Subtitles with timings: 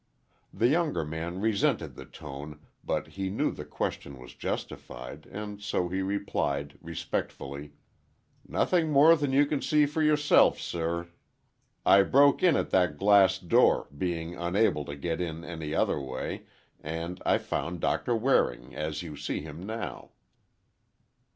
[0.51, 5.89] The younger man resented the tone but he knew the question was justified, and so
[5.89, 7.73] he replied, respectfully:
[8.47, 11.07] "Nothing more than you can see for yourself, sir.
[11.85, 16.47] I broke in at that glass door, being unable to get in any other way,
[16.79, 20.13] and I found Doctor Waring—as you see him now."